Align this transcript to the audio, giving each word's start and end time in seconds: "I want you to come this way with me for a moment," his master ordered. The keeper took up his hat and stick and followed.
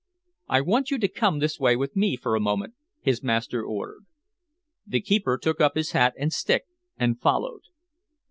"I 0.49 0.61
want 0.61 0.89
you 0.89 0.97
to 0.97 1.07
come 1.07 1.37
this 1.37 1.59
way 1.59 1.75
with 1.75 1.95
me 1.95 2.15
for 2.17 2.33
a 2.35 2.39
moment," 2.39 2.73
his 3.01 3.21
master 3.21 3.63
ordered. 3.63 4.07
The 4.83 4.99
keeper 4.99 5.37
took 5.37 5.61
up 5.61 5.75
his 5.75 5.91
hat 5.91 6.15
and 6.17 6.33
stick 6.33 6.63
and 6.97 7.21
followed. 7.21 7.61